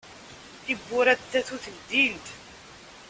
[0.63, 2.25] Tiwurra n tatut ldint.